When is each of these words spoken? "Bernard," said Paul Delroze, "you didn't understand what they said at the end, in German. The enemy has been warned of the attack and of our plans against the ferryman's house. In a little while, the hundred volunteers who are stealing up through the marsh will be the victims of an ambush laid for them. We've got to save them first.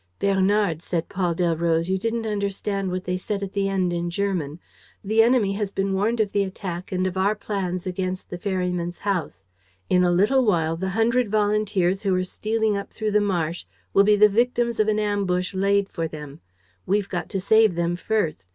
"Bernard," 0.17 0.81
said 0.81 1.09
Paul 1.09 1.35
Delroze, 1.35 1.87
"you 1.87 1.99
didn't 1.99 2.25
understand 2.25 2.89
what 2.89 3.03
they 3.03 3.17
said 3.17 3.43
at 3.43 3.53
the 3.53 3.69
end, 3.69 3.93
in 3.93 4.09
German. 4.09 4.59
The 5.03 5.21
enemy 5.21 5.53
has 5.53 5.69
been 5.69 5.93
warned 5.93 6.19
of 6.19 6.31
the 6.31 6.43
attack 6.43 6.91
and 6.91 7.05
of 7.05 7.17
our 7.17 7.35
plans 7.35 7.85
against 7.85 8.31
the 8.31 8.39
ferryman's 8.39 8.97
house. 8.97 9.43
In 9.91 10.03
a 10.03 10.09
little 10.09 10.43
while, 10.43 10.75
the 10.75 10.89
hundred 10.97 11.29
volunteers 11.29 12.01
who 12.01 12.15
are 12.15 12.23
stealing 12.23 12.75
up 12.75 12.91
through 12.91 13.11
the 13.11 13.21
marsh 13.21 13.65
will 13.93 14.03
be 14.03 14.15
the 14.15 14.27
victims 14.27 14.79
of 14.79 14.87
an 14.87 14.97
ambush 14.97 15.53
laid 15.53 15.87
for 15.87 16.07
them. 16.07 16.39
We've 16.87 17.07
got 17.07 17.29
to 17.29 17.39
save 17.39 17.75
them 17.75 17.95
first. 17.95 18.49